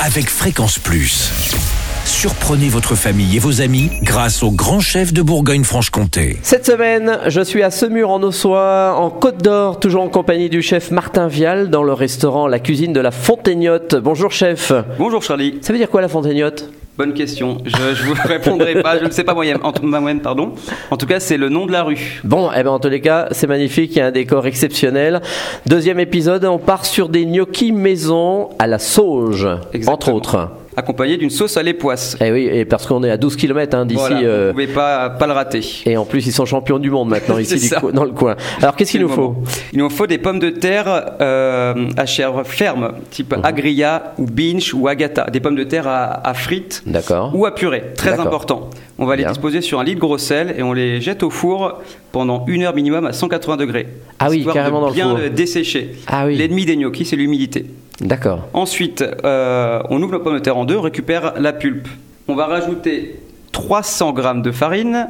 avec 0.00 0.28
Fréquence 0.28 0.78
Plus. 0.78 1.30
Surprenez 2.04 2.68
votre 2.68 2.94
famille 2.94 3.36
et 3.36 3.38
vos 3.38 3.60
amis 3.60 3.90
grâce 4.02 4.42
au 4.42 4.50
grand 4.50 4.80
chef 4.80 5.12
de 5.12 5.22
Bourgogne-Franche-Comté. 5.22 6.38
Cette 6.42 6.66
semaine, 6.66 7.18
je 7.26 7.40
suis 7.40 7.62
à 7.62 7.70
Semur 7.70 8.10
en 8.10 8.22
Ossois, 8.22 8.94
en 8.98 9.10
Côte 9.10 9.42
d'Or, 9.42 9.80
toujours 9.80 10.02
en 10.02 10.08
compagnie 10.08 10.50
du 10.50 10.62
chef 10.62 10.90
Martin 10.90 11.28
Vial, 11.28 11.70
dans 11.70 11.82
le 11.82 11.92
restaurant 11.92 12.46
La 12.46 12.58
Cuisine 12.58 12.92
de 12.92 13.00
la 13.00 13.10
Fontaignotte. 13.10 13.96
Bonjour 13.96 14.32
chef. 14.32 14.72
Bonjour 14.98 15.22
Charlie. 15.22 15.58
Ça 15.62 15.72
veut 15.72 15.78
dire 15.78 15.90
quoi 15.90 16.02
la 16.02 16.08
Fontaignotte? 16.08 16.70
Bonne 16.96 17.12
question. 17.12 17.58
Je 17.64 17.76
ne 17.76 18.14
vous 18.14 18.14
répondrai 18.24 18.80
pas. 18.80 18.98
Je 18.98 19.04
ne 19.04 19.10
sais 19.10 19.24
pas 19.24 19.34
moyenne. 19.34 19.58
En, 19.62 19.72
pardon. 20.22 20.52
En 20.90 20.96
tout 20.96 21.06
cas, 21.06 21.18
c'est 21.18 21.36
le 21.36 21.48
nom 21.48 21.66
de 21.66 21.72
la 21.72 21.82
rue. 21.82 22.20
Bon, 22.22 22.50
eh 22.56 22.62
ben 22.62 22.70
en 22.70 22.78
tous 22.78 22.88
les 22.88 23.00
cas, 23.00 23.28
c'est 23.32 23.48
magnifique, 23.48 23.92
il 23.96 23.98
y 23.98 24.00
a 24.00 24.06
un 24.06 24.10
décor 24.12 24.46
exceptionnel. 24.46 25.20
Deuxième 25.66 25.98
épisode, 25.98 26.44
on 26.44 26.58
part 26.58 26.86
sur 26.86 27.08
des 27.08 27.26
gnocchis 27.26 27.72
maison 27.72 28.50
à 28.58 28.66
la 28.66 28.78
sauge, 28.78 29.48
entre 29.86 30.12
autres. 30.12 30.50
Accompagné 30.76 31.16
d'une 31.16 31.30
sauce 31.30 31.56
à 31.56 31.62
l'époisse. 31.62 32.16
Eh 32.20 32.32
oui, 32.32 32.48
et 32.52 32.64
parce 32.64 32.86
qu'on 32.86 33.02
est 33.04 33.10
à 33.10 33.16
12 33.16 33.36
km 33.36 33.84
d'ici. 33.84 33.98
Voilà, 33.98 34.18
euh, 34.22 34.52
Vous 34.52 34.60
ne 34.60 34.66
pouvez 34.66 34.74
pas, 34.74 35.10
pas 35.10 35.26
le 35.26 35.32
rater. 35.32 35.60
et 35.86 35.96
en 35.96 36.04
plus, 36.04 36.26
ils 36.26 36.32
sont 36.32 36.44
champions 36.46 36.78
du 36.78 36.90
monde 36.90 37.08
maintenant 37.08 37.38
ici 37.38 37.58
du 37.60 37.70
co- 37.74 37.92
dans 37.92 38.04
le 38.04 38.10
coin. 38.10 38.36
Alors, 38.60 38.74
qu'est-ce 38.74 38.90
qu'il 38.92 39.00
nous 39.00 39.08
faut. 39.08 39.36
Il 39.72 39.78
nous 39.78 39.88
faut 39.90 40.06
des 40.06 40.18
pommes 40.18 40.38
de 40.40 40.50
terre 40.50 41.14
euh, 41.20 41.88
à 41.96 42.06
chair 42.06 42.32
ferme, 42.44 42.92
type 43.10 43.34
Mhm. 43.36 43.40
agria 43.44 44.14
ou 44.18 44.26
binch 44.26 44.74
ou 44.74 44.88
agata. 44.88 45.28
Des 45.30 45.40
pommes 45.40 45.56
de 45.56 45.64
terre 45.64 45.86
à, 45.86 46.26
à 46.28 46.34
frites 46.34 46.82
ou 47.32 47.46
à 47.46 47.54
purée. 47.54 47.84
Très 47.96 48.18
important. 48.18 48.68
On 48.98 49.06
va 49.06 49.16
les 49.16 49.22
Bien. 49.24 49.32
disposer 49.32 49.60
sur 49.60 49.80
un 49.80 49.84
lit 49.84 49.94
de 49.96 50.00
gros 50.00 50.18
sel 50.18 50.54
et 50.56 50.62
on 50.62 50.72
les 50.72 51.00
jette 51.00 51.22
au 51.24 51.30
four 51.30 51.80
pendant 52.12 52.44
une 52.46 52.62
heure 52.62 52.74
minimum 52.74 53.06
à 53.06 53.12
180 53.12 53.56
degrés. 53.56 53.88
Ah 54.20 54.28
oui, 54.30 54.46
carrément 54.52 54.78
de 54.78 54.82
dans 54.82 54.88
le 54.88 54.94
bien 54.94 55.08
four. 55.10 55.18
le 55.18 55.30
dessécher. 55.30 55.92
Ah 56.06 56.26
oui. 56.26 56.36
L'ennemi 56.36 56.64
des 56.64 56.76
gnocchis, 56.76 57.04
c'est 57.04 57.16
l'humidité. 57.16 57.66
D'accord. 58.00 58.48
Ensuite, 58.52 59.04
euh, 59.24 59.80
on 59.90 60.02
ouvre 60.02 60.12
la 60.14 60.18
pomme 60.18 60.34
de 60.34 60.38
terre 60.40 60.56
en 60.56 60.64
deux, 60.64 60.76
on 60.76 60.80
récupère 60.82 61.34
la 61.38 61.52
pulpe. 61.52 61.88
On 62.28 62.34
va 62.34 62.46
rajouter 62.46 63.20
300 63.52 64.14
g 64.16 64.22
de 64.42 64.50
farine, 64.50 65.08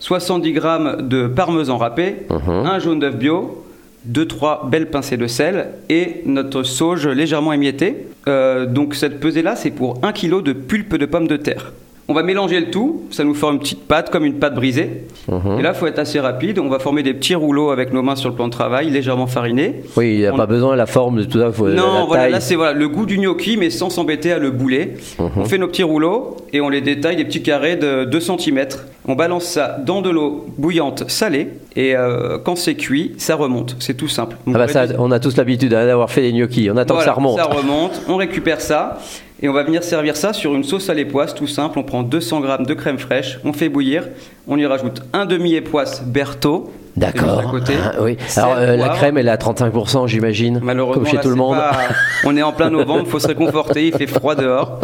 70 0.00 0.54
g 0.54 0.60
de 1.00 1.26
parmesan 1.28 1.76
râpé, 1.78 2.16
Mhm. 2.30 2.66
un 2.66 2.78
jaune 2.78 2.98
d'œuf 2.98 3.14
bio, 3.16 3.64
2-3 4.04 4.68
belles 4.70 4.88
pincées 4.90 5.16
de 5.16 5.26
sel 5.26 5.68
et 5.88 6.22
notre 6.26 6.62
sauge 6.62 7.06
légèrement 7.08 7.52
émiettée. 7.52 8.06
Euh, 8.28 8.66
donc 8.66 8.94
cette 8.94 9.20
pesée-là, 9.20 9.56
c'est 9.56 9.70
pour 9.70 9.98
1 10.02 10.12
kg 10.12 10.42
de 10.42 10.52
pulpe 10.52 10.96
de 10.96 11.06
pommes 11.06 11.26
de 11.28 11.36
terre. 11.36 11.72
On 12.08 12.14
va 12.14 12.22
mélanger 12.22 12.60
le 12.60 12.70
tout, 12.70 13.02
ça 13.10 13.24
nous 13.24 13.34
forme 13.34 13.54
une 13.54 13.60
petite 13.60 13.82
pâte 13.88 14.10
comme 14.10 14.24
une 14.24 14.34
pâte 14.34 14.54
brisée. 14.54 15.02
Mhm. 15.28 15.58
Et 15.58 15.62
là, 15.62 15.72
il 15.74 15.76
faut 15.76 15.88
être 15.88 15.98
assez 15.98 16.20
rapide. 16.20 16.60
On 16.60 16.68
va 16.68 16.78
former 16.78 17.02
des 17.02 17.12
petits 17.14 17.34
rouleaux 17.34 17.70
avec 17.70 17.92
nos 17.92 18.00
mains 18.02 18.14
sur 18.14 18.28
le 18.28 18.36
plan 18.36 18.46
de 18.46 18.52
travail, 18.52 18.90
légèrement 18.90 19.26
farinés. 19.26 19.82
Oui, 19.96 20.12
il 20.12 20.18
n'y 20.18 20.26
a 20.26 20.32
On- 20.32 20.36
pas 20.36 20.46
besoin 20.46 20.70
de 20.72 20.76
la 20.78 20.86
forme 20.86 21.18
de 21.18 21.24
tout 21.24 21.40
ça. 21.40 21.50
Faut, 21.50 21.66
Non, 21.68 21.94
la 22.00 22.04
voilà, 22.04 22.22
taille. 22.24 22.32
là 22.32 22.40
c'est 22.40 22.54
voilà, 22.54 22.74
le 22.74 22.88
goût 22.88 23.06
du 23.06 23.18
gnocchi, 23.18 23.56
mais 23.56 23.70
sans 23.70 23.90
s'embêter 23.90 24.30
à 24.30 24.38
le 24.38 24.52
bouler. 24.52 24.94
Mhm. 25.18 25.30
On 25.36 25.44
fait 25.46 25.58
nos 25.58 25.66
petits 25.66 25.82
rouleaux 25.82 26.36
et 26.52 26.60
on 26.60 26.68
les 26.68 26.80
détaille 26.80 27.16
des 27.16 27.24
petits 27.24 27.42
carrés 27.42 27.74
de 27.74 28.04
2 28.04 28.20
cm. 28.20 28.66
On 29.08 29.16
balance 29.16 29.44
ça 29.44 29.76
dans 29.84 30.00
de 30.00 30.10
l'eau 30.10 30.46
bouillante 30.58 31.10
salée 31.10 31.48
et 31.74 31.96
euh, 31.96 32.38
quand 32.38 32.54
c'est 32.56 32.76
cuit, 32.76 33.14
ça 33.18 33.34
remonte. 33.34 33.74
C'est 33.80 33.94
tout 33.96 34.08
simple. 34.08 34.36
Ah 34.46 34.50
bah 34.52 34.68
ça, 34.68 34.84
on 35.00 35.10
a 35.10 35.18
tous 35.18 35.36
l'habitude 35.36 35.74
hein, 35.74 35.86
d'avoir 35.86 36.08
fait 36.10 36.22
des 36.22 36.32
gnocchis. 36.32 36.70
On 36.70 36.76
attend 36.76 36.94
Voilà, 36.94 37.04
que 37.04 37.10
ça 37.10 37.12
remonte. 37.16 37.36
Ça 37.38 37.44
remonte, 37.46 38.00
on 38.08 38.14
récupère 38.16 38.60
ça 38.60 38.98
et 39.42 39.48
on 39.48 39.52
va 39.52 39.62
venir 39.62 39.82
servir 39.84 40.16
ça 40.16 40.32
sur 40.32 40.54
une 40.54 40.64
sauce 40.64 40.88
à 40.88 40.94
l'époisse, 40.94 41.34
tout 41.34 41.46
simple. 41.46 41.78
On 41.78 41.82
prend 41.82 42.02
200 42.02 42.42
g 42.42 42.64
de 42.64 42.74
crème 42.74 42.98
fraîche, 42.98 43.38
on 43.44 43.52
fait 43.52 43.68
bouillir, 43.68 44.04
on 44.48 44.56
y 44.56 44.64
rajoute 44.66 45.02
un 45.12 45.26
demi-époisse 45.26 46.02
Berthaud. 46.04 46.72
D'accord. 46.96 47.52
Ah, 47.54 47.92
oui. 48.00 48.16
Alors 48.36 48.54
euh, 48.56 48.76
la 48.76 48.88
crème, 48.88 49.18
elle 49.18 49.28
est 49.28 49.30
à 49.30 49.36
35%, 49.36 50.06
j'imagine. 50.08 50.60
Malheureusement, 50.62 51.02
Comme 51.02 51.10
chez 51.10 51.16
là, 51.16 51.22
tout 51.22 51.28
le 51.28 51.34
monde. 51.34 51.56
pas- 51.58 51.76
On 52.24 52.34
est 52.36 52.42
en 52.42 52.52
plein 52.52 52.70
novembre, 52.70 53.06
faut 53.06 53.18
se 53.18 53.26
réconforter, 53.26 53.88
il 53.88 53.92
fait 53.92 54.06
froid 54.06 54.34
dehors. 54.34 54.80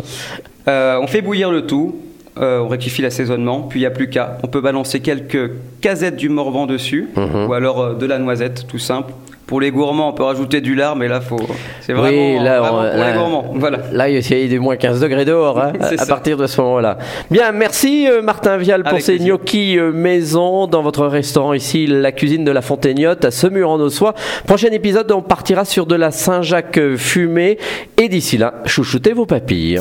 Euh, 0.69 0.99
on 1.03 1.07
fait 1.07 1.23
bouillir 1.23 1.51
le 1.51 1.67
tout, 1.67 1.97
euh, 2.39 2.61
on 2.61 2.69
rectifie 2.69 3.01
l'assaisonnement, 3.01 3.63
puis 3.63 3.81
il 3.81 3.83
n'y 3.83 3.87
a 3.87 3.91
plus 3.91 4.11
qu'à. 4.11 4.37
On 4.43 4.47
peut 4.47 4.61
balancer 4.61 5.01
quelques 5.01 5.53
casettes 5.81 6.17
du 6.17 6.29
morvan 6.29 6.67
dessus, 6.67 7.09
Mhm. 7.17 7.47
ou 7.49 7.53
alors 7.55 7.81
euh, 7.81 7.95
de 7.95 8.05
la 8.05 8.19
noisette, 8.19 8.67
tout 8.69 8.79
simple. 8.79 9.15
Pour 9.53 9.61
les 9.61 9.71
gourmands, 9.71 10.09
on 10.09 10.13
peut 10.15 10.23
rajouter 10.23 10.63
du 10.63 10.75
lard, 10.75 10.97
mais 10.97 11.09
là, 11.09 11.21
faut. 11.21 11.37
C'est 11.83 11.93
vraiment, 11.93 12.09
oui, 12.39 12.43
là, 12.43 12.61
vraiment 12.61 12.79
on- 12.79 12.89
pour 12.91 12.99
là- 12.99 13.11
les 13.13 13.19
gourmands. 13.19 13.45
Voilà. 13.55 13.79
Là, 13.93 14.09
il 14.09 14.15
y 14.19 14.45
a 14.45 14.49
des 14.49 14.59
moins 14.59 14.77
15 14.77 14.99
degrés 14.99 15.27
dehors 15.27 15.61
hein, 15.61 15.75
à 15.81 15.95
ça. 15.99 16.07
partir 16.07 16.39
de 16.39 16.47
ce 16.47 16.59
moment-là. 16.63 16.97
Bien, 17.31 17.53
merci 17.53 18.09
euh, 18.09 18.23
Martin 18.23 18.57
Vial 18.57 18.83
pour 18.83 18.93
Avec 18.93 19.03
ces 19.03 19.17
plaisir. 19.17 19.37
gnocchis 19.37 19.79
euh, 19.79 19.93
maison 19.93 20.67
dans 20.67 20.81
votre 20.81 21.07
restaurant 21.07 21.53
ici, 21.53 21.87
la 21.87 22.13
cuisine 22.13 22.45
de 22.47 22.51
la 22.51 22.63
Fontaignotte 22.63 23.27
à 23.27 23.31
Semur 23.31 23.69
en 23.69 23.79
Ossois. 23.79 24.15
Prochain 24.47 24.69
épisode, 24.69 25.13
on 25.13 25.21
partira 25.21 25.67
sur 25.67 25.85
de 25.85 25.97
la 25.97 26.11
Saint-Jacques 26.13 26.79
euh, 26.79 26.97
fumée. 26.97 27.59
Et 27.99 28.09
d'ici 28.09 28.39
là, 28.39 28.55
chouchoutez 28.65 29.13
vos 29.13 29.27
papilles. 29.27 29.81